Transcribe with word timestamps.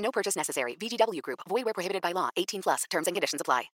No 0.00 0.10
purchase 0.10 0.36
necessary. 0.36 0.76
VGW 0.76 1.22
Group. 1.22 1.40
Void 1.48 1.64
where 1.64 1.74
prohibited 1.74 2.02
by 2.02 2.12
law. 2.12 2.28
18 2.36 2.62
plus. 2.62 2.84
Terms 2.90 3.06
and 3.06 3.16
conditions 3.16 3.40
apply. 3.40 3.70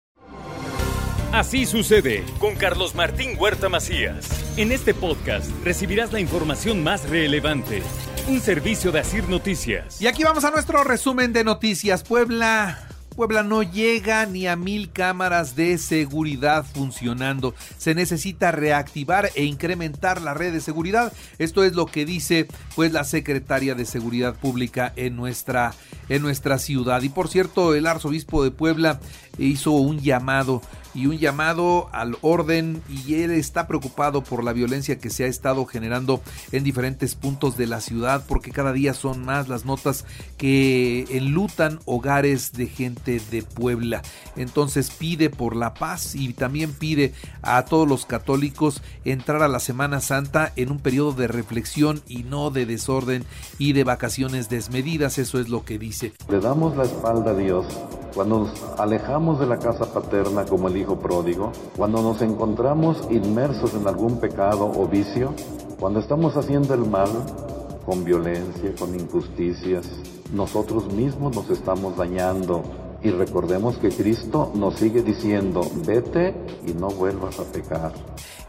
Así 1.34 1.66
sucede 1.66 2.24
con 2.40 2.56
Carlos 2.56 2.94
Martín 2.94 3.36
Huerta 3.40 3.68
Macías. 3.68 4.30
En 4.56 4.72
este 4.72 4.94
podcast 4.94 5.50
recibirás 5.64 6.14
la 6.14 6.20
información 6.20 6.84
más 6.84 7.10
relevante. 7.10 7.82
Un 8.28 8.40
servicio 8.40 8.92
de 8.92 9.00
Asir 9.00 9.28
Noticias. 9.28 10.00
Y 10.00 10.06
aquí 10.06 10.24
vamos 10.24 10.44
a 10.46 10.52
nuestro 10.52 10.84
resumen 10.84 11.34
de 11.34 11.44
noticias. 11.44 12.04
Puebla 12.04 12.88
Puebla 13.14 13.44
no 13.44 13.64
llega 13.64 14.26
ni 14.26 14.48
a 14.48 14.56
mil 14.56 14.92
cámaras 14.92 15.56
de 15.56 15.78
seguridad 15.78 16.66
funcionando. 16.66 17.54
Se 17.78 17.96
necesita 17.96 18.52
reactivar 18.52 19.30
e 19.36 19.44
incrementar 19.44 20.22
la 20.22 20.34
red 20.34 20.52
de 20.52 20.62
seguridad. 20.62 21.14
Esto 21.38 21.64
es 21.64 21.74
lo 21.74 21.86
que 21.86 22.06
dice 22.06 22.48
pues 22.76 22.92
la 22.92 23.04
secretaria 23.04 23.76
de 23.76 23.86
Seguridad 23.86 24.36
Pública 24.36 24.94
en 24.96 25.16
nuestra 25.16 25.74
en 26.10 26.22
nuestra 26.22 26.58
ciudad. 26.58 27.02
Y 27.02 27.10
por 27.10 27.30
cierto, 27.30 27.76
el 27.76 27.88
arzobispo 27.88 28.44
de 28.44 28.52
Puebla 28.52 29.00
hizo 29.38 29.72
un 29.72 30.00
llamado 30.00 30.62
y 30.94 31.08
un 31.08 31.18
llamado 31.18 31.90
al 31.92 32.18
orden 32.22 32.82
y 32.90 33.16
él 33.16 33.32
está 33.32 33.68
preocupado 33.68 34.24
por 34.24 34.44
la 34.44 34.54
violencia 34.54 34.98
que 34.98 35.10
se 35.10 35.24
ha 35.24 35.28
estado 35.28 35.66
generando 35.66 36.22
en 36.52 36.64
diferentes 36.64 37.16
puntos 37.16 37.58
de 37.58 37.68
la 37.68 37.82
ciudad 37.82 38.24
porque 38.28 38.52
cada 38.52 38.74
día 38.74 38.94
son 38.94 39.26
más 39.26 39.48
las 39.48 39.66
notas 39.66 40.06
que 40.38 41.06
enlutan 41.10 41.80
hogares 41.86 42.54
de 42.54 42.68
gente 42.68 43.22
de 43.32 43.44
Puebla. 43.44 44.02
Entonces 44.36 44.92
pide 44.92 45.30
por 45.30 45.56
la 45.56 45.74
paz 45.74 46.16
y 46.16 46.34
también 46.34 46.74
pide 46.74 47.14
a 47.42 47.66
todos 47.66 47.88
los 47.88 48.06
católicos 48.06 48.82
entrar 49.06 49.42
a 49.42 49.48
la 49.48 49.60
Semana 49.60 50.02
Santa 50.02 50.54
en 50.56 50.72
un 50.72 50.80
periodo 50.80 51.14
de 51.14 51.28
reflexión 51.28 52.02
y 52.08 52.24
no 52.24 52.50
de 52.50 52.66
desorden 52.66 53.26
y 53.58 53.74
de 53.74 53.84
vacaciones 53.84 54.50
desmedidas. 54.50 55.18
Eso 55.18 55.40
es 55.40 55.50
lo 55.50 55.66
que 55.66 55.80
dice. 55.80 56.14
Le 56.30 56.40
damos 56.40 56.76
la 56.78 56.84
espalda 56.84 57.32
a 57.32 57.36
Dios 57.36 57.66
cuando 58.14 58.40
nos 58.40 58.80
alejamos 58.80 59.40
de 59.40 59.48
la 59.48 59.58
casa 59.58 59.92
paterna 59.92 60.46
como 60.46 60.68
el 60.68 60.78
hijo 60.78 61.00
pródigo, 61.00 61.52
cuando 61.76 62.02
nos 62.02 62.22
encontramos 62.22 63.08
inmersos 63.10 63.74
en 63.74 63.88
algún 63.88 64.20
pecado 64.20 64.66
o 64.66 64.88
vicio, 64.88 65.34
cuando 65.80 66.00
estamos 66.00 66.38
haciendo 66.38 66.74
el 66.74 66.86
mal 66.86 67.10
con 67.86 68.04
violencia, 68.04 68.74
con 68.78 68.94
injusticias, 68.94 69.88
nosotros 70.32 70.92
mismos 70.94 71.36
nos 71.36 71.50
estamos 71.50 71.98
dañando. 71.98 72.64
Y 73.02 73.10
recordemos 73.10 73.78
que 73.78 73.90
Cristo 73.90 74.52
nos 74.56 74.76
sigue 74.76 75.02
diciendo, 75.02 75.62
vete 75.86 76.34
y 76.66 76.74
no 76.74 76.88
vuelvas 76.88 77.38
a 77.40 77.44
pecar. 77.44 77.92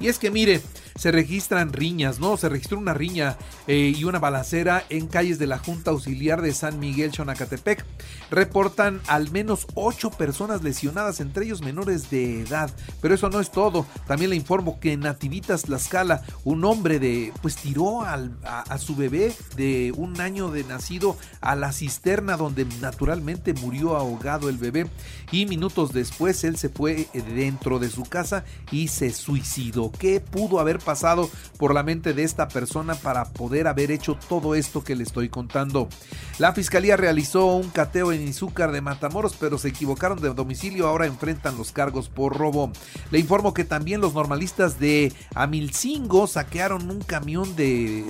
Y 0.01 0.09
es 0.09 0.19
que 0.19 0.31
mire, 0.31 0.61
se 0.97 1.11
registran 1.11 1.73
riñas, 1.73 2.21
¿no? 2.21 2.37
Se 2.37 2.49
registró 2.49 2.79
una 2.79 2.95
riña 2.95 3.37
eh, 3.67 3.93
y 3.97 4.05
una 4.05 4.19
balacera 4.19 4.85
en 4.91 5.07
calles 5.09 5.39
de 5.39 5.47
la 5.47 5.59
Junta 5.59 5.91
Auxiliar 5.91 6.41
de 6.41 6.55
San 6.55 6.79
Miguel, 6.79 7.13
Xonacatepec. 7.13 7.85
Reportan 8.31 9.01
al 9.09 9.31
menos 9.31 9.67
ocho 9.75 10.11
personas 10.11 10.63
lesionadas, 10.63 11.21
entre 11.21 11.47
ellos 11.47 11.63
menores 11.63 12.11
de 12.11 12.43
edad. 12.43 12.71
Pero 13.01 13.15
eso 13.15 13.29
no 13.29 13.41
es 13.41 13.51
todo. 13.51 13.87
También 14.07 14.31
le 14.31 14.37
informo 14.37 14.79
que 14.79 14.93
en 14.93 15.01
Nativitas 15.01 15.63
Tlaxcala, 15.63 16.23
un 16.45 16.65
hombre 16.65 16.99
de, 16.99 17.33
pues 17.43 17.57
tiró 17.57 18.03
a, 18.03 18.15
a 18.45 18.79
su 18.79 18.95
bebé 18.95 19.35
de 19.57 19.93
un 19.97 20.21
año 20.21 20.51
de 20.51 20.65
nacido 20.65 21.17
a 21.41 21.57
la 21.57 21.73
cisterna 21.73 22.37
donde 22.37 22.67
naturalmente 22.81 23.53
murió 23.55 23.97
ahogado 23.97 24.49
el 24.49 24.59
bebé. 24.59 24.87
Y 25.33 25.47
minutos 25.47 25.93
después 25.93 26.45
él 26.45 26.57
se 26.57 26.69
fue 26.69 27.09
dentro 27.35 27.81
de 27.81 27.91
su 27.91 28.05
casa 28.05 28.45
y 28.71 28.89
se 28.89 29.11
suicidó. 29.11 29.84
¿Qué 29.93 30.21
pudo 30.21 30.61
haber 30.61 30.79
pasado 30.79 31.31
por 31.59 31.75
la 31.75 31.83
mente 31.83 32.15
de 32.15 32.25
esta 32.25 32.49
persona 32.49 32.95
para 32.95 33.25
poder 33.25 33.67
haber 33.67 33.91
hecho 33.91 34.19
todo 34.29 34.55
esto 34.55 34.83
que 34.85 34.97
le 34.97 35.03
estoy 35.03 35.29
contando? 35.29 35.89
La 36.39 36.53
fiscalía 36.53 36.97
realizó 36.97 37.47
un 37.47 37.71
cateo 37.71 38.13
en 38.13 38.27
Izúcar 38.27 38.73
de 38.73 38.81
Matamoros, 38.81 39.37
pero 39.39 39.59
se 39.59 39.69
equivocaron 39.69 40.21
de 40.21 40.35
domicilio, 40.35 40.89
ahora 40.89 41.07
enfrentan 41.07 41.57
los 41.57 41.73
cargos 41.73 42.09
por 42.09 42.37
robo. 42.37 42.73
Le 43.11 43.19
informo 43.19 43.55
que 43.55 43.65
también 43.65 44.01
los 44.01 44.15
normalistas 44.15 44.79
de 44.79 45.13
Amilcingo 45.35 46.27
saquearon 46.27 46.91
un 46.91 47.01
camión 47.01 47.55
de, 47.57 48.05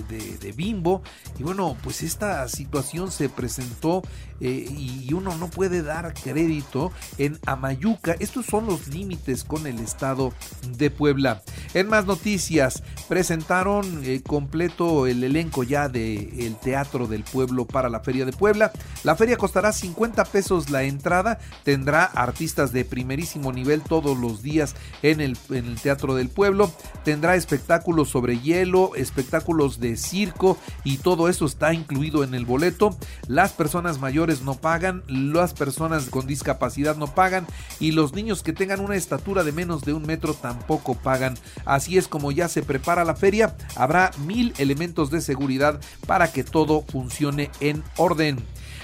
Bimbo 0.57 1.03
y 1.39 1.43
bueno, 1.43 1.77
pues 1.83 2.03
esta 2.03 2.47
situación 2.49 3.11
se 3.11 3.29
presentó 3.29 4.03
eh, 4.41 4.67
y 4.71 5.13
uno 5.13 5.37
no 5.37 5.49
puede 5.49 5.83
dar 5.83 6.15
crédito 6.15 6.93
en 7.19 7.39
Amayuca. 7.47 8.17
Estos 8.19 8.47
son 8.47 8.67
los 8.67 8.89
límites 8.89 9.45
con 9.45 9.67
el 9.67 9.79
estado 9.81 10.33
de 10.77 10.91
Puebla. 10.91 11.43
En 11.73 11.89
más 11.89 12.07
noticias, 12.07 12.83
presentaron 13.09 14.03
eh, 14.05 14.23
completo 14.27 15.07
el 15.07 15.25
elenco 15.25 15.63
ya 15.63 15.89
del 15.89 16.31
el 16.39 16.57
Teatro 16.57 17.07
del 17.07 17.25
Pueblo 17.25 17.65
para 17.65 17.89
la 17.89 18.01
Feria 18.01 18.25
de 18.25 18.33
Puebla. 18.33 18.73
La 19.03 19.17
feria 19.17 19.37
costará 19.37 19.73
50 19.73 20.25
pesos 20.27 20.71
la 20.71 20.83
entrada, 20.85 21.39
tendrá 21.63 22.05
artistas 22.05 22.73
de 22.73 22.85
primerísimo 22.85 23.53
nivel 23.53 23.83
todos 23.83 24.19
los 24.19 24.43
días 24.43 24.75
en 25.03 25.21
el 25.21 25.37
Teatro 25.83 26.15
del 26.15 26.29
Pueblo, 26.29 26.71
tendrá 27.05 27.37
espectáculos 27.37 28.09
sobre 28.09 28.39
hielo, 28.41 28.93
espectáculos 28.97 29.81
de 29.81 29.97
circo 29.97 30.57
y 30.85 30.99
todo 30.99 31.29
eso 31.29 31.47
está 31.47 31.73
incluido 31.75 32.25
en 32.25 32.35
el 32.35 32.47
boleto. 32.47 32.97
Las 33.29 33.53
personas 33.53 33.99
mayores 33.99 34.43
no 34.43 34.55
pagan, 34.55 35.03
las 35.07 35.55
personas 35.55 36.11
con 36.11 36.27
discapacidad 36.27 36.97
no 36.97 37.07
pagan 37.07 37.47
y 37.81 37.93
los 37.93 38.15
niños 38.15 38.43
que 38.43 38.53
tengan 38.53 38.81
una 38.81 38.97
estatura 38.97 39.45
de 39.45 39.53
menos 39.53 39.83
de 39.83 39.93
un 39.93 40.07
metro 40.07 40.35
tampoco 40.35 40.95
pagan. 40.95 41.35
Así 41.65 41.99
es 41.99 42.09
como 42.09 42.33
ya 42.33 42.49
se 42.49 42.63
prepara 42.63 43.05
la 43.05 43.15
feria, 43.15 43.57
habrá 43.77 44.11
mil 44.27 44.55
elementos 44.59 45.11
de 45.11 45.21
seguridad 45.21 45.81
para 46.07 46.31
que 46.31 46.45
todo 46.45 46.83
funcione 46.83 47.51
en 47.61 47.83
orden 47.97 48.39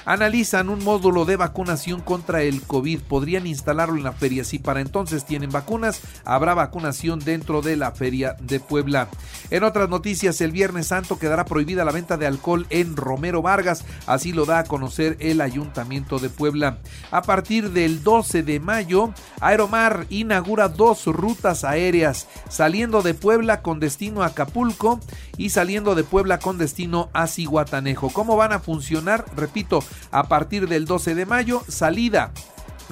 analizan 0.04 0.68
un 0.68 0.82
módulo 0.84 1.24
de 1.24 1.36
vacunación 1.36 2.00
contra 2.00 2.42
el 2.42 2.62
COVID. 2.62 3.00
Podrían 3.00 3.46
instalarlo 3.46 3.96
en 3.96 4.04
la 4.04 4.12
feria. 4.12 4.44
Si 4.44 4.58
para 4.58 4.80
entonces 4.80 5.24
tienen 5.24 5.50
vacunas, 5.50 6.00
habrá 6.24 6.54
vacunación 6.54 7.18
dentro 7.20 7.62
de 7.62 7.76
la 7.76 7.92
feria 7.92 8.36
de 8.40 8.60
Puebla. 8.60 9.08
En 9.50 9.64
otras 9.64 9.88
noticias, 9.88 10.40
el 10.40 10.52
Viernes 10.52 10.88
Santo 10.88 11.18
quedará 11.18 11.44
prohibida 11.44 11.84
la 11.84 11.92
venta 11.92 12.16
de 12.16 12.26
alcohol 12.26 12.66
en 12.70 12.96
Romero 12.96 13.42
Vargas. 13.42 13.84
Así 14.06 14.32
lo 14.32 14.46
da 14.46 14.60
a 14.60 14.64
conocer 14.64 15.16
el 15.20 15.40
Ayuntamiento 15.40 16.18
de 16.18 16.28
Puebla. 16.28 16.78
A 17.10 17.22
partir 17.22 17.70
del 17.70 18.02
12 18.02 18.42
de 18.42 18.60
mayo, 18.60 19.12
Aeromar 19.40 20.06
inaugura 20.10 20.68
dos 20.68 21.06
rutas 21.06 21.64
aéreas, 21.64 22.28
saliendo 22.48 23.02
de 23.02 23.14
Puebla 23.14 23.62
con 23.62 23.80
destino 23.80 24.22
a 24.22 24.26
Acapulco 24.26 25.00
y 25.36 25.50
saliendo 25.50 25.94
de 25.94 26.04
Puebla 26.04 26.38
con 26.38 26.58
destino 26.58 27.08
a 27.12 27.26
Cihuatanejo. 27.26 28.10
¿Cómo 28.10 28.36
van 28.36 28.52
a 28.52 28.58
funcionar? 28.58 29.24
Repito, 29.34 29.82
a 30.10 30.28
partir 30.28 30.68
del 30.68 30.84
12 30.84 31.14
de 31.14 31.26
mayo, 31.26 31.62
salida 31.68 32.32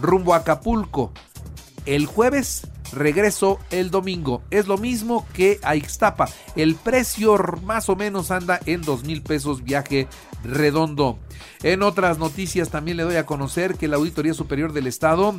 rumbo 0.01 0.35
a 0.35 0.39
Acapulco. 0.39 1.13
El 1.87 2.07
jueves 2.07 2.67
regreso 2.93 3.59
el 3.71 3.91
domingo. 3.91 4.43
Es 4.51 4.67
lo 4.67 4.79
mismo 4.79 5.27
que 5.33 5.59
a 5.63 5.77
Ixtapa. 5.77 6.29
El 6.57 6.75
precio 6.75 7.39
más 7.63 7.89
o 7.89 7.97
menos 7.97 8.31
anda 8.31 8.61
en 8.67 8.83
dos 8.83 9.05
mil 9.05 9.23
pesos 9.23 9.65
viaje 9.65 10.09
redondo. 10.45 11.19
En 11.63 11.83
otras 11.83 12.19
noticias 12.19 12.71
también 12.71 12.97
le 12.97 13.03
doy 13.03 13.17
a 13.17 13.27
conocer 13.27 13.75
que 13.75 13.89
la 13.89 13.97
Auditoría 13.97 14.35
Superior 14.35 14.73
del 14.73 14.87
Estado 14.87 15.35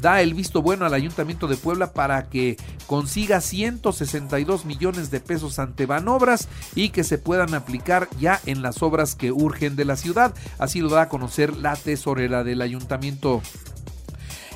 da 0.00 0.22
el 0.22 0.34
visto 0.34 0.62
bueno 0.62 0.86
al 0.86 0.94
Ayuntamiento 0.94 1.48
de 1.48 1.56
Puebla 1.56 1.92
para 1.92 2.28
que 2.28 2.56
consiga 2.86 3.40
162 3.40 4.64
millones 4.64 5.10
de 5.10 5.20
pesos 5.20 5.58
ante 5.58 5.86
Banobras 5.86 6.48
y 6.74 6.90
que 6.90 7.04
se 7.04 7.18
puedan 7.18 7.54
aplicar 7.54 8.08
ya 8.20 8.40
en 8.46 8.62
las 8.62 8.82
obras 8.82 9.14
que 9.16 9.32
urgen 9.32 9.76
de 9.76 9.84
la 9.84 9.96
ciudad. 9.96 10.34
Así 10.58 10.80
lo 10.80 10.90
da 10.90 11.02
a 11.02 11.08
conocer 11.08 11.56
la 11.56 11.74
tesorera 11.76 12.44
del 12.44 12.62
ayuntamiento. 12.62 13.42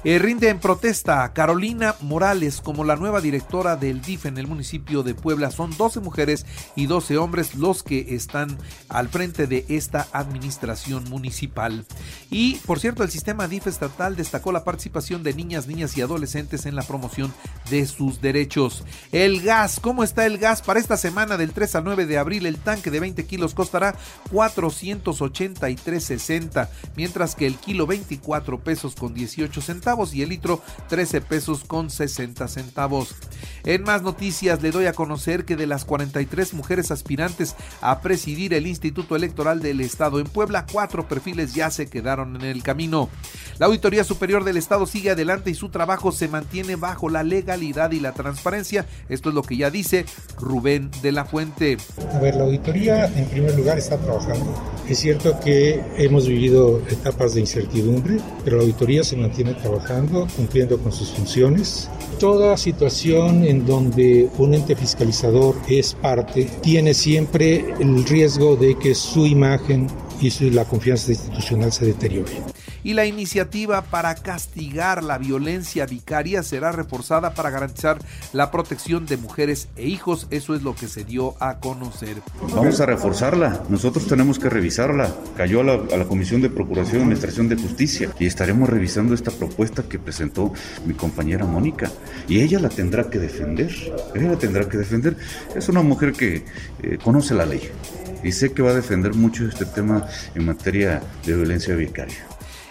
Eh, 0.05 0.21
rinde 0.21 0.49
en 0.49 0.61
protesta 0.61 1.33
Carolina 1.33 1.97
Morales 2.03 2.61
como 2.61 2.85
la 2.85 2.95
nueva 2.95 3.21
directora 3.21 3.75
del 3.75 4.01
DIF 4.01 4.27
en 4.27 4.39
el 4.39 4.47
municipio 4.47 5.03
de 5.03 5.15
Puebla. 5.15 5.51
Son 5.51 5.77
12 5.77 5.99
mujeres 5.99 6.47
y 6.77 6.87
12 6.87 7.19
hombres 7.19 7.57
los 7.57 7.83
que 7.83 8.15
están 8.15 8.57
al 8.89 9.09
frente 9.09 9.49
de 9.49 9.65
esta 9.69 10.07
administración 10.13 11.03
municipal. 11.11 11.85
Y 12.31 12.59
por 12.67 12.79
cierto, 12.79 13.03
el 13.03 13.11
sistema 13.11 13.49
DIF 13.49 13.67
estatal 13.67 14.15
destacó 14.15 14.53
la 14.53 14.63
participación 14.63 15.25
de 15.25 15.35
niñas, 15.35 15.67
niñas 15.67 15.97
y 15.97 16.03
adolescentes 16.03 16.67
en 16.67 16.77
la 16.77 16.85
promoción 16.85 17.35
de 17.69 17.85
sus 17.87 18.21
derechos. 18.21 18.85
El 19.11 19.43
gas, 19.43 19.81
¿cómo 19.81 20.05
está 20.05 20.27
el 20.27 20.39
gas? 20.39 20.63
Para 20.63 20.79
esta 20.79 20.97
semana 20.97 21.37
del 21.37 21.51
3 21.51 21.75
al 21.75 21.83
9 21.83 22.07
de 22.07 22.19
abril, 22.19 22.47
el 22.47 22.59
tanque 22.59 22.93
de 22.93 23.01
20 23.01 23.27
kilos 23.27 23.53
costará 23.53 23.97
483.60, 24.31 26.69
mientras 26.95 27.35
que 27.35 27.49
el 27.49 27.57
kilo 27.57 27.89
24 27.89 28.61
pesos 28.61 28.95
con 28.95 29.13
18 29.13 29.61
centavos 29.61 29.88
y 29.89 30.23
el 30.23 30.29
litro 30.29 30.61
13 30.91 31.23
pesos 31.23 31.65
con 31.65 31.89
60 31.89 32.47
centavos. 32.47 33.15
En 33.65 33.85
más 33.85 34.03
noticias 34.03 34.61
le 34.61 34.71
doy 34.71 34.85
a 34.85 34.93
conocer 34.93 35.47
que 35.47 35.57
de 35.57 35.67
las 35.67 35.87
43 35.87 36.53
mujeres 36.53 36.91
aspirantes 36.91 37.57
a 37.81 38.01
presidir 38.01 38.53
el 38.53 38.67
Instituto 38.67 39.17
Electoral 39.17 39.61
del 39.61 39.81
Estado 39.81 40.21
en 40.21 40.27
Puebla, 40.27 40.67
cuatro 40.71 41.09
perfiles 41.09 41.55
ya 41.55 41.71
se 41.71 41.89
quedaron 41.89 42.37
en 42.37 42.43
el 42.43 42.63
camino. 42.63 43.09
La 43.59 43.67
Auditoría 43.67 44.05
Superior 44.05 44.45
del 44.45 44.59
Estado 44.59 44.87
sigue 44.87 45.11
adelante 45.11 45.51
y 45.51 45.55
su 45.55 45.71
trabajo 45.71 46.13
se 46.13 46.29
mantiene 46.29 46.77
bajo 46.77 47.09
la 47.09 47.23
legalidad 47.23 47.91
y 47.93 48.01
la 48.01 48.13
transparencia. 48.13 48.85
Esto 49.09 49.31
es 49.31 49.35
lo 49.35 49.43
que 49.43 49.57
ya 49.57 49.71
dice 49.71 50.05
Rubén 50.39 50.91
de 51.01 51.13
la 51.13 51.25
Fuente. 51.25 51.79
A 52.13 52.19
ver, 52.19 52.35
la 52.35 52.45
auditoría 52.45 53.07
en 53.07 53.27
primer 53.29 53.57
lugar 53.57 53.79
está 53.79 53.97
trabajando. 53.97 54.55
Es 54.89 55.01
cierto 55.01 55.39
que 55.41 55.83
hemos 55.99 56.27
vivido 56.27 56.81
etapas 56.91 57.35
de 57.35 57.41
incertidumbre, 57.41 58.19
pero 58.43 58.57
la 58.57 58.63
auditoría 58.63 59.05
se 59.05 59.17
mantiene 59.17 59.53
trabajando, 59.53 60.27
cumpliendo 60.35 60.79
con 60.79 60.93
sus 60.93 61.11
funciones. 61.11 61.91
Toda 62.19 62.57
situación 62.57 63.45
en 63.45 63.67
donde 63.67 64.31
un 64.39 64.55
ente 64.55 64.75
fiscalizador 64.75 65.57
es 65.69 65.93
parte 65.93 66.49
tiene 66.63 66.95
siempre 66.95 67.67
el 67.79 68.05
riesgo 68.07 68.57
de 68.57 68.79
que 68.79 68.95
su 68.95 69.27
imagen 69.27 69.89
y 70.21 70.51
la 70.51 70.65
confianza 70.65 71.13
institucional 71.13 71.71
se 71.71 71.87
deteriore 71.87 72.58
y 72.85 72.95
la 72.95 73.07
iniciativa 73.07 73.83
para 73.83 74.15
castigar 74.15 75.03
la 75.03 75.19
violencia 75.19 75.87
vicaria 75.87 76.43
será 76.43 76.73
reforzada 76.73 77.35
para 77.35 77.51
garantizar 77.51 77.99
la 78.33 78.51
protección 78.51 79.07
de 79.07 79.17
mujeres 79.17 79.69
e 79.77 79.87
hijos. 79.87 80.27
Eso 80.31 80.55
es 80.55 80.63
lo 80.63 80.75
que 80.75 80.89
se 80.89 81.05
dio 81.05 81.35
a 81.41 81.59
conocer. 81.59 82.17
Vamos 82.55 82.81
a 82.81 82.87
reforzarla. 82.87 83.63
Nosotros 83.69 84.07
tenemos 84.07 84.39
que 84.39 84.49
revisarla. 84.49 85.15
Cayó 85.37 85.61
a 85.61 85.65
la, 85.65 86.05
Comisión 86.09 86.41
de 86.41 86.49
Procuración 86.49 87.01
y 87.01 87.03
Administración 87.03 87.49
de 87.49 87.57
Justicia 87.57 88.11
y 88.19 88.27
estaremos 88.27 88.69
revisando 88.69 89.15
esta 89.15 89.31
propuesta 89.31 89.83
que 89.83 89.99
presentó 89.99 90.53
mi 90.87 90.95
compañera 90.95 91.45
Mónica. 91.45 91.91
Y 92.29 92.41
ella 92.41 92.59
la 92.59 92.69
tendrá 92.69 93.11
que 93.11 93.19
defender. 93.19 93.71
Ella 94.15 94.31
la 94.31 94.39
tendrá 94.39 94.69
que 94.69 94.79
defender. 94.79 95.17
Es 95.55 95.69
una 95.69 95.83
mujer 95.83 96.13
que 96.13 96.45
eh, 96.83 96.99
conoce 97.03 97.35
la 97.35 97.45
ley 97.45 97.71
y 98.23 98.33
sé 98.33 98.53
que 98.53 98.63
va 98.63 98.71
a 98.71 98.75
defender 98.75 99.15
mucho 99.15 99.47
este 99.47 99.65
tema 99.65 100.07
en 100.35 100.47
materia 100.47 101.03
de 101.25 101.35
violencia 101.35 101.75
vicaria. 101.75 102.27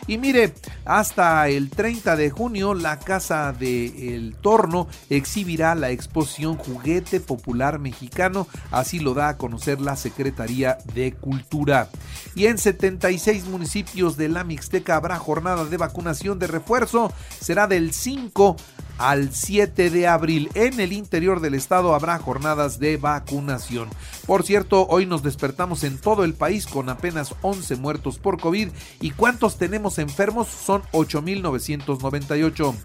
Y 0.07 0.17
mire, 0.17 0.53
hasta 0.85 1.49
el 1.49 1.69
30 1.69 2.15
de 2.15 2.29
junio 2.29 2.73
la 2.73 2.97
Casa 2.97 3.51
de 3.51 4.15
El 4.15 4.35
Torno 4.35 4.87
exhibirá 5.09 5.75
la 5.75 5.91
exposición 5.91 6.55
Juguete 6.57 7.19
Popular 7.19 7.77
Mexicano, 7.77 8.47
así 8.71 8.99
lo 8.99 9.13
da 9.13 9.29
a 9.29 9.37
conocer 9.37 9.81
la 9.81 9.97
Secretaría 9.97 10.77
de 10.93 11.11
Cultura. 11.11 11.89
Y 12.35 12.45
en 12.45 12.57
76 12.57 13.45
municipios 13.47 14.15
de 14.15 14.29
la 14.29 14.45
Mixteca 14.45 14.95
habrá 14.95 15.17
jornada 15.17 15.65
de 15.65 15.75
vacunación 15.75 16.39
de 16.39 16.47
refuerzo, 16.47 17.11
será 17.41 17.67
del 17.67 17.93
5 17.93 18.55
al 18.97 19.33
7 19.33 19.89
de 19.89 20.07
abril. 20.07 20.49
En 20.53 20.79
el 20.79 20.93
interior 20.93 21.39
del 21.39 21.53
estado 21.53 21.93
habrá 21.93 22.17
jornadas 22.19 22.79
de 22.79 22.97
vacunación. 22.97 23.89
Por 24.25 24.43
cierto, 24.43 24.87
hoy 24.87 25.05
nos 25.05 25.23
despertamos 25.23 25.83
en 25.83 25.97
todo 25.97 26.23
el 26.23 26.33
país 26.33 26.67
con 26.67 26.89
apenas 26.89 27.35
11 27.41 27.75
muertos 27.77 28.19
por 28.19 28.39
COVID 28.39 28.69
y 29.01 29.11
cuántos 29.11 29.57
tenemos 29.57 29.99
enfermos 29.99 30.47
son 30.47 30.81
8.998. 30.91 32.75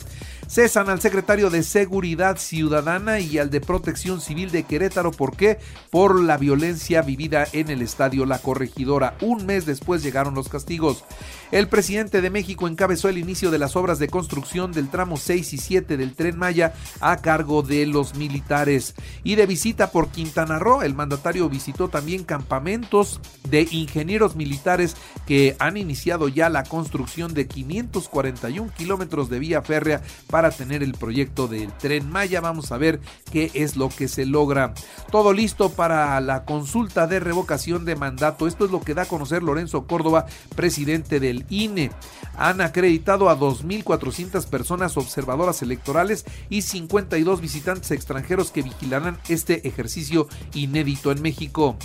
Cesan 0.48 0.90
al 0.90 1.00
secretario 1.00 1.48
de 1.48 1.62
Seguridad 1.62 2.36
Ciudadana 2.36 3.20
y 3.20 3.38
al 3.38 3.50
de 3.50 3.60
Protección 3.60 4.20
Civil 4.20 4.50
de 4.50 4.64
Querétaro. 4.64 5.10
¿Por 5.10 5.36
qué? 5.36 5.58
Por 5.90 6.20
la 6.20 6.36
violencia 6.36 7.02
vivida 7.02 7.46
en 7.52 7.70
el 7.70 7.80
estadio 7.80 8.26
La 8.26 8.38
Corregidora. 8.38 9.16
Un 9.20 9.46
mes 9.46 9.64
después 9.64 10.02
llegaron 10.02 10.34
los 10.34 10.48
castigos. 10.48 11.04
El 11.52 11.68
presidente 11.68 12.22
de 12.22 12.30
México 12.30 12.66
encabezó 12.66 13.08
el 13.08 13.18
inicio 13.18 13.50
de 13.50 13.58
las 13.58 13.76
obras 13.76 13.98
de 13.98 14.08
construcción 14.08 14.72
del 14.72 14.88
tramo 14.88 15.18
6 15.18 15.52
y 15.52 15.58
7 15.58 15.96
del 15.98 16.14
tren 16.14 16.38
Maya 16.38 16.72
a 17.00 17.18
cargo 17.18 17.62
de 17.62 17.86
los 17.86 18.14
militares. 18.14 18.94
Y 19.22 19.34
de 19.34 19.46
visita 19.46 19.90
por 19.90 20.08
Quintana 20.08 20.58
Roo, 20.58 20.82
el 20.82 20.94
mandatario 20.94 21.48
visitó 21.50 21.88
también 21.88 22.24
campamentos 22.24 23.20
de 23.48 23.68
ingenieros 23.70 24.34
militares 24.34 24.96
que 25.26 25.54
han 25.58 25.76
iniciado 25.76 26.28
ya 26.28 26.48
la 26.48 26.64
construcción 26.64 27.34
de 27.34 27.46
541 27.46 28.72
kilómetros 28.74 29.28
de 29.28 29.38
vía 29.38 29.60
férrea 29.60 30.02
para 30.32 30.50
tener 30.50 30.82
el 30.82 30.94
proyecto 30.94 31.46
del 31.46 31.70
tren 31.74 32.10
Maya. 32.10 32.40
Vamos 32.40 32.72
a 32.72 32.78
ver 32.78 33.00
qué 33.30 33.50
es 33.52 33.76
lo 33.76 33.90
que 33.90 34.08
se 34.08 34.24
logra. 34.24 34.72
Todo 35.10 35.34
listo 35.34 35.68
para 35.68 36.18
la 36.22 36.46
consulta 36.46 37.06
de 37.06 37.20
revocación 37.20 37.84
de 37.84 37.96
mandato. 37.96 38.46
Esto 38.46 38.64
es 38.64 38.70
lo 38.70 38.80
que 38.80 38.94
da 38.94 39.02
a 39.02 39.06
conocer 39.06 39.42
Lorenzo 39.42 39.86
Córdoba, 39.86 40.24
presidente 40.56 41.20
del 41.20 41.44
INE. 41.50 41.90
Han 42.38 42.62
acreditado 42.62 43.28
a 43.28 43.38
2.400 43.38 44.46
personas 44.46 44.96
observadoras 44.96 45.60
electorales 45.60 46.24
y 46.48 46.62
52 46.62 47.42
visitantes 47.42 47.90
extranjeros 47.90 48.50
que 48.50 48.62
vigilarán 48.62 49.18
este 49.28 49.68
ejercicio 49.68 50.28
inédito 50.54 51.12
en 51.12 51.20
México. 51.20 51.76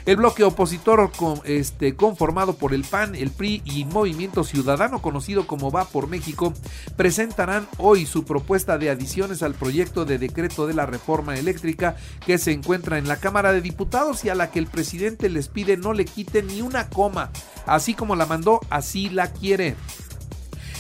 El 0.06 0.18
bloque 0.18 0.44
opositor 0.44 1.12
este, 1.46 1.96
conformado 1.96 2.56
por 2.56 2.74
el 2.74 2.84
PAN, 2.84 3.16
el 3.16 3.32
PRI 3.32 3.62
y 3.64 3.86
Movimiento 3.86 4.44
Ciudadano 4.44 5.02
conocido 5.02 5.48
como 5.48 5.72
Va 5.72 5.86
por 5.86 6.08
México 6.08 6.54
presentarán 6.98 7.68
hoy 7.78 8.06
su 8.06 8.26
propuesta 8.26 8.78
de 8.78 8.90
adiciones 8.90 9.44
al 9.44 9.54
proyecto 9.54 10.04
de 10.04 10.18
decreto 10.18 10.68
de 10.68 10.74
la 10.74 10.86
reforma 10.86 11.38
eléctrica 11.38 11.96
que 12.26 12.38
se 12.38 12.52
encuentra 12.52 12.98
en 12.98 13.08
la 13.08 13.18
Cámara 13.18 13.54
de 13.54 13.62
Diputados 13.62 14.26
y 14.26 14.30
a 14.30 14.36
la 14.36 14.52
que 14.52 14.60
el 14.60 14.68
presidente 14.68 15.30
les 15.30 15.48
pide 15.48 15.78
no 15.78 15.94
le 15.94 16.04
quiten 16.04 16.48
ni 16.48 16.62
una 16.62 16.90
coma. 16.90 17.32
Así 17.66 17.94
como 17.94 18.18
la 18.18 18.26
mandó, 18.26 18.60
así 18.70 19.10
la 19.10 19.32
quiere 19.32 19.76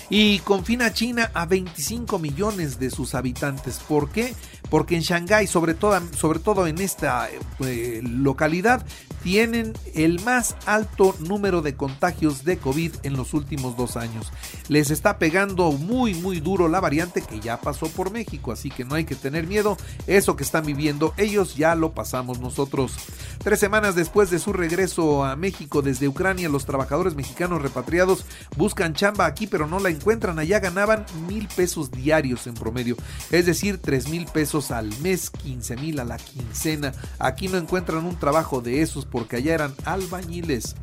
y 0.10 0.40
confina 0.40 0.94
China 0.94 1.32
a 1.34 1.48
25 1.48 2.20
millones 2.20 2.78
de 2.78 2.92
sus 2.92 3.16
habitantes. 3.16 3.80
¿Por 3.80 4.12
qué? 4.12 4.36
Porque 4.74 4.96
en 4.96 5.04
Shanghái, 5.04 5.46
sobre 5.46 5.76
todo, 5.76 6.02
sobre 6.18 6.40
todo 6.40 6.66
en 6.66 6.80
esta 6.80 7.30
eh, 7.60 8.02
localidad, 8.02 8.84
tienen 9.22 9.74
el 9.94 10.20
más 10.22 10.56
alto 10.66 11.16
número 11.20 11.62
de 11.62 11.76
contagios 11.76 12.44
de 12.44 12.58
COVID 12.58 12.92
en 13.04 13.14
los 13.14 13.36
últimos 13.36 13.78
dos 13.78 13.98
años. 13.98 14.34
Les 14.70 14.90
está 14.90 15.20
pegando 15.20 15.72
muy, 15.74 16.16
muy 16.16 16.40
duro 16.40 16.70
la 16.70 16.80
variante 16.80 17.22
que 17.22 17.40
ya 17.40 17.62
pasó 17.62 17.88
por 17.88 18.10
México, 18.10 18.52
así 18.52 18.72
que 18.72 18.84
no 18.84 18.96
hay 18.96 19.06
que 19.06 19.14
tener 19.14 19.46
miedo. 19.46 19.78
Eso 20.08 20.36
que 20.36 20.44
están 20.44 20.66
viviendo 20.66 21.14
ellos 21.18 21.56
ya 21.56 21.76
lo 21.76 21.94
pasamos 21.94 22.40
nosotros. 22.40 22.96
Tres 23.40 23.60
semanas 23.60 23.96
después 23.96 24.30
de 24.30 24.40
su 24.40 24.54
regreso 24.54 25.24
a 25.24 25.36
México 25.36 25.82
desde 25.82 26.08
Ucrania, 26.08 26.50
los 26.50 26.66
trabajadores 26.66 27.16
mexicanos 27.16 27.62
repatriados 27.62 28.26
buscan 28.56 28.94
chamba 28.94 29.26
aquí, 29.26 29.48
pero 29.48 29.68
no 29.68 29.80
la 29.80 29.90
encuentran. 29.90 30.40
Allá 30.40 30.60
ganaban 30.60 31.06
mil 31.28 31.48
pesos 31.48 31.92
diarios 31.92 32.48
en 32.48 32.54
promedio, 32.54 32.96
es 33.32 33.46
decir, 33.46 33.80
tres 33.80 34.08
mil 34.10 34.26
pesos 34.26 34.72
al 34.72 34.90
mes, 35.02 35.30
15 35.30 35.76
mil 35.78 36.00
a 36.00 36.06
la 36.06 36.18
quincena. 36.18 36.94
Aquí 37.20 37.48
no 37.48 37.58
encuentran 37.58 38.06
un 38.06 38.18
trabajo 38.18 38.62
de 38.62 38.82
esos 38.82 39.06
porque 39.06 39.38
allá 39.38 39.54
eran 39.54 39.74
albañiles. 39.86 40.76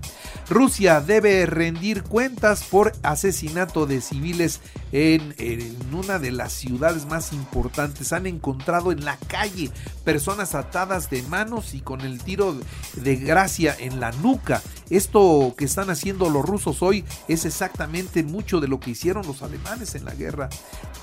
Rusia 0.48 1.00
debe 1.00 1.46
rendir 1.46 2.02
cuentas 2.02 2.64
por 2.64 2.92
asesinato 3.02 3.86
de 3.86 4.00
civiles 4.00 4.60
en, 4.92 5.34
en, 5.38 5.76
una 5.94 6.18
de 6.18 6.32
las 6.32 6.52
ciudades 6.52 7.06
más 7.06 7.32
importantes. 7.32 8.12
Han 8.12 8.26
encontrado 8.26 8.92
en 8.92 9.04
la 9.04 9.16
calle 9.28 9.70
personas 10.04 10.54
atadas 10.54 11.10
de 11.10 11.22
manos 11.22 11.74
y 11.74 11.80
con 11.80 12.00
el 12.00 12.22
tiro 12.22 12.39
de 12.96 13.16
gracia 13.16 13.76
en 13.78 14.00
la 14.00 14.12
nuca 14.12 14.62
esto 14.90 15.54
que 15.56 15.64
están 15.64 15.90
haciendo 15.90 16.28
los 16.30 16.44
rusos 16.44 16.82
hoy 16.82 17.04
es 17.28 17.44
exactamente 17.44 18.22
mucho 18.22 18.60
de 18.60 18.68
lo 18.68 18.80
que 18.80 18.90
hicieron 18.90 19.26
los 19.26 19.42
alemanes 19.42 19.94
en 19.94 20.04
la 20.04 20.14
guerra. 20.14 20.48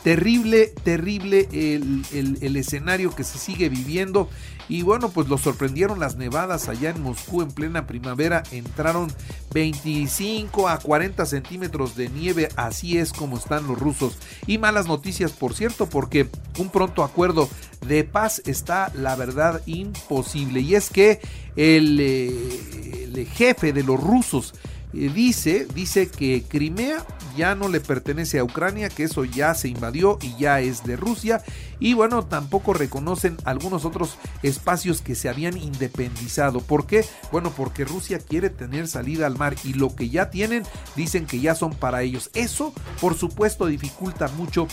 Terrible, 0.04 0.68
terrible 0.84 1.48
el, 1.52 2.06
el 2.12 2.56
escenario 2.56 3.16
que 3.16 3.24
se 3.24 3.38
sigue 3.38 3.70
viviendo. 3.70 4.30
Y 4.70 4.82
bueno, 4.82 5.10
pues 5.10 5.30
los 5.30 5.42
sorprendieron 5.42 6.00
las 6.00 6.18
nevadas 6.18 6.68
allá 6.68 6.90
en 6.90 7.02
Moscú 7.02 7.42
en 7.42 7.52
plena 7.52 7.88
primavera. 7.88 8.44
Entraron 8.52 9.12
25 9.54 10.68
a 10.68 10.78
40 10.80 11.26
centímetros 11.26 11.96
de 11.96 12.10
nieve. 12.10 12.50
Así 12.58 12.98
es 12.98 13.14
como 13.14 13.38
están 13.38 13.68
los 13.68 13.80
rusos. 13.80 14.18
Y 14.46 14.58
malas 14.58 14.88
noticias, 14.88 15.32
por 15.32 15.54
cierto, 15.54 15.88
porque 15.88 16.30
un 16.58 16.70
pronto 16.70 17.04
acuerdo 17.04 17.50
de 17.86 18.04
paz 18.04 18.42
está, 18.46 18.92
la 18.94 19.16
verdad, 19.16 19.62
imposible. 19.66 20.60
Y 20.60 20.76
es 20.76 20.90
que 20.90 21.22
el, 21.58 22.00
eh, 22.00 23.10
el 23.14 23.28
jefe 23.28 23.74
de 23.74 23.84
los 23.84 24.02
rusos 24.02 24.54
eh, 24.94 25.12
dice, 25.14 25.68
dice 25.76 26.08
que 26.08 26.44
Crimea 26.48 27.06
ya 27.36 27.54
no 27.56 27.68
le 27.68 27.80
pertenece 27.80 28.40
a 28.40 28.44
Ucrania, 28.44 28.90
que 28.90 29.04
eso 29.04 29.24
ya 29.24 29.54
se 29.54 29.68
invadió 29.68 30.18
y 30.22 30.36
ya 30.38 30.60
es 30.60 30.84
de 30.84 30.96
Rusia. 30.96 31.44
Y 31.80 31.94
bueno, 31.94 32.26
tampoco 32.26 32.74
reconocen 32.74 33.38
algunos 33.44 33.86
otros 33.86 34.18
espacios 34.42 35.02
que 35.02 35.14
se 35.14 35.30
habían 35.30 35.56
independizado. 35.56 36.62
¿Por 36.62 36.88
qué? 36.88 37.06
Bueno, 37.32 37.54
porque 37.56 37.86
Rusia 37.86 38.18
quiere 38.18 38.50
tener 38.50 38.88
salida 38.88 39.28
al 39.28 39.38
mar 39.38 39.56
y 39.64 39.74
lo 39.74 39.96
que 39.96 40.10
ya 40.10 40.32
tienen 40.32 40.64
dicen 40.96 41.28
que 41.28 41.40
ya 41.40 41.54
son 41.54 41.76
para 41.76 42.02
ellos. 42.02 42.32
Eso, 42.34 42.74
por 43.00 43.16
supuesto, 43.16 43.68
dificulta 43.68 44.30
mucho 44.30 44.68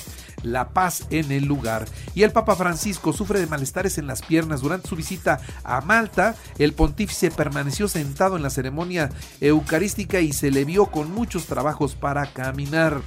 la 0.45 0.69
paz 0.69 1.07
en 1.11 1.33
el 1.33 1.45
lugar. 1.45 1.87
Y 2.15 2.23
el 2.23 2.33
Papa 2.33 2.55
Francisco 2.55 3.13
sufre 3.13 3.41
de 3.41 3.47
malestares 3.47 3.99
en 3.99 4.07
las 4.07 4.23
piernas. 4.23 4.61
Durante 4.61 4.89
su 4.89 4.97
visita 4.97 5.41
a 5.65 5.81
Malta, 5.81 6.37
el 6.59 6.73
pontífice 6.73 7.31
permaneció 7.31 7.89
sentado 7.89 8.37
en 8.37 8.43
la 8.43 8.51
ceremonia 8.51 9.11
eucarística 9.41 10.21
y 10.21 10.33
se 10.33 10.51
le 10.51 10.65
vio 10.65 10.87
con 10.87 11.13
muchos 11.13 11.47
trabajos 11.47 11.95
para 11.95 12.27
caminar. 12.33 13.01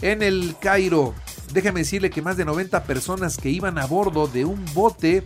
En 0.00 0.22
el 0.22 0.56
Cairo, 0.60 1.14
déjeme 1.52 1.80
decirle 1.80 2.10
que 2.10 2.22
más 2.22 2.36
de 2.36 2.44
90 2.44 2.84
personas 2.84 3.36
que 3.36 3.50
iban 3.50 3.78
a 3.78 3.86
bordo 3.86 4.26
de 4.26 4.44
un 4.44 4.64
bote 4.74 5.24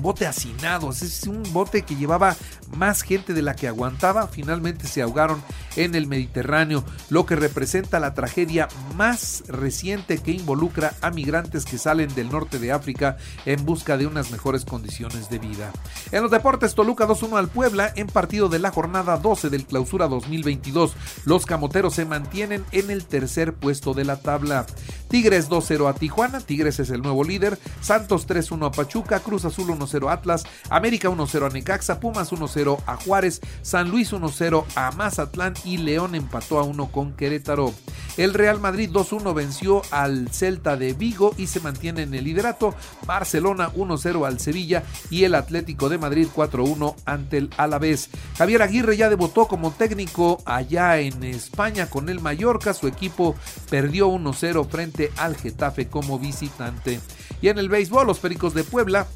bote 0.00 0.26
hacinado, 0.26 0.90
es 0.90 1.24
un 1.26 1.42
bote 1.52 1.82
que 1.82 1.96
llevaba 1.96 2.36
más 2.76 3.02
gente 3.02 3.34
de 3.34 3.42
la 3.42 3.56
que 3.56 3.68
aguantaba, 3.68 4.28
finalmente 4.28 4.86
se 4.86 5.02
ahogaron 5.02 5.42
en 5.76 5.94
el 5.94 6.06
Mediterráneo, 6.06 6.84
lo 7.10 7.26
que 7.26 7.36
representa 7.36 8.00
la 8.00 8.14
tragedia 8.14 8.68
más 8.96 9.44
reciente 9.48 10.18
que 10.18 10.32
involucra 10.32 10.94
a 11.00 11.10
migrantes 11.10 11.64
que 11.64 11.78
salen 11.78 12.14
del 12.14 12.30
norte 12.30 12.58
de 12.58 12.72
África 12.72 13.16
en 13.46 13.64
busca 13.64 13.96
de 13.96 14.06
unas 14.06 14.30
mejores 14.30 14.64
condiciones 14.64 15.28
de 15.30 15.38
vida. 15.38 15.72
En 16.12 16.22
los 16.22 16.30
deportes, 16.30 16.74
Toluca 16.74 17.06
2-1 17.06 17.38
al 17.38 17.48
Puebla 17.48 17.92
en 17.96 18.06
partido 18.06 18.48
de 18.48 18.58
la 18.58 18.70
jornada 18.70 19.16
12 19.16 19.50
del 19.50 19.66
clausura 19.66 20.08
2022. 20.08 20.94
Los 21.24 21.46
camoteros 21.46 21.94
se 21.94 22.04
mantienen 22.04 22.64
en 22.72 22.90
el 22.90 23.04
tercer 23.04 23.54
puesto 23.54 23.94
de 23.94 24.04
la 24.04 24.20
tabla. 24.20 24.66
Tigres 25.08 25.48
2-0 25.48 25.88
a 25.88 25.94
Tijuana, 25.94 26.40
Tigres 26.40 26.80
es 26.80 26.90
el 26.90 27.02
nuevo 27.02 27.24
líder, 27.24 27.58
Santos 27.80 28.26
3-1 28.26 28.66
a 28.66 28.72
Pachuca, 28.72 29.20
Cruz 29.20 29.44
Azul 29.44 29.70
1-0 29.84 30.08
a 30.08 30.12
Atlas, 30.12 30.44
América 30.70 31.08
1-0 31.08 31.46
a 31.46 31.50
Necaxa, 31.50 32.00
Pumas 32.00 32.32
1-0 32.32 32.78
a 32.86 32.96
Juárez, 32.96 33.40
San 33.62 33.90
Luis 33.90 34.12
1-0 34.12 34.64
a 34.74 34.90
Mazatlán 34.92 35.54
y 35.64 35.78
León 35.78 36.14
empató 36.14 36.58
a 36.58 36.62
1 36.62 36.90
con 36.90 37.12
Querétaro. 37.12 37.72
El 38.16 38.32
Real 38.32 38.60
Madrid 38.60 38.90
2-1 38.92 39.34
venció 39.34 39.82
al 39.90 40.28
Celta 40.30 40.76
de 40.76 40.92
Vigo 40.92 41.34
y 41.36 41.48
se 41.48 41.58
mantiene 41.60 42.02
en 42.02 42.14
el 42.14 42.24
liderato. 42.24 42.74
Barcelona 43.06 43.72
1-0 43.72 44.26
al 44.26 44.38
Sevilla 44.38 44.84
y 45.10 45.24
el 45.24 45.34
Atlético 45.34 45.88
de 45.88 45.98
Madrid 45.98 46.28
4-1 46.34 46.94
ante 47.06 47.38
el 47.38 47.50
Alavés. 47.56 48.10
Javier 48.38 48.62
Aguirre 48.62 48.96
ya 48.96 49.10
debutó 49.10 49.48
como 49.48 49.72
técnico 49.72 50.40
allá 50.44 50.98
en 51.00 51.24
España 51.24 51.90
con 51.90 52.08
el 52.08 52.20
Mallorca. 52.20 52.72
Su 52.72 52.86
equipo 52.86 53.34
perdió 53.68 54.08
1-0 54.08 54.68
frente 54.68 55.10
al 55.16 55.36
Getafe 55.36 55.88
como 55.88 56.18
visitante. 56.18 57.00
Y 57.42 57.48
en 57.48 57.58
el 57.58 57.68
béisbol, 57.68 58.06
los 58.06 58.20
Pericos 58.20 58.54
de 58.54 58.62
Puebla 58.62 59.08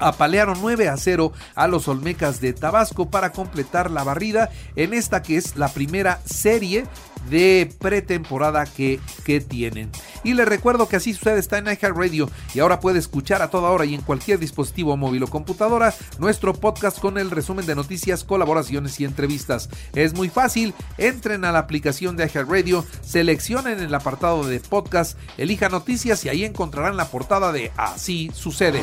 apalearon 0.00 0.58
9 0.60 0.88
a 0.88 0.96
0 0.96 1.32
a 1.54 1.68
los 1.68 1.88
Olmecas 1.88 2.40
de 2.40 2.52
Tabasco 2.52 3.10
para 3.10 3.32
completar 3.32 3.90
la 3.90 4.04
barrida 4.04 4.50
en 4.76 4.94
esta 4.94 5.22
que 5.22 5.36
es 5.36 5.56
la 5.56 5.68
primera 5.68 6.20
serie 6.24 6.84
de 7.28 7.72
pretemporada 7.78 8.64
que, 8.64 8.98
que 9.24 9.40
tienen. 9.40 9.90
Y 10.24 10.34
les 10.34 10.48
recuerdo 10.48 10.88
que 10.88 10.96
así 10.96 11.12
sucede 11.12 11.38
está 11.38 11.58
en 11.58 11.66
Radio 11.94 12.30
y 12.54 12.60
ahora 12.60 12.80
puede 12.80 12.98
escuchar 12.98 13.42
a 13.42 13.50
toda 13.50 13.70
hora 13.70 13.84
y 13.84 13.94
en 13.94 14.00
cualquier 14.00 14.38
dispositivo 14.38 14.96
móvil 14.96 15.24
o 15.24 15.26
computadora 15.26 15.94
nuestro 16.18 16.54
podcast 16.54 16.98
con 16.98 17.18
el 17.18 17.30
resumen 17.30 17.66
de 17.66 17.74
noticias, 17.74 18.24
colaboraciones 18.24 18.98
y 19.00 19.04
entrevistas. 19.04 19.68
Es 19.94 20.14
muy 20.14 20.28
fácil, 20.28 20.74
entren 20.98 21.44
a 21.44 21.52
la 21.52 21.58
aplicación 21.58 22.16
de 22.16 22.30
Radio 22.30 22.86
seleccionen 23.02 23.80
el 23.80 23.94
apartado 23.94 24.44
de 24.44 24.60
podcast, 24.60 25.18
elijan 25.36 25.72
noticias 25.72 26.24
y 26.24 26.28
ahí 26.28 26.44
encontrarán 26.44 26.96
la 26.96 27.08
portada 27.08 27.52
de 27.52 27.72
Así 27.76 28.30
sucede. 28.34 28.82